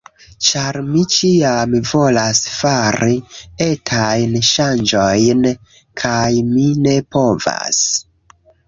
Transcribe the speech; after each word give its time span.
Ĉar 0.45 0.77
mi 0.85 1.03
ĉiam 1.15 1.75
volas 1.89 2.41
fari 2.55 3.19
etajn 3.69 4.35
ŝanĝojn, 4.51 5.47
kaj 6.07 6.27
mi 6.57 6.69
ne 6.89 7.01
povas 7.17 7.87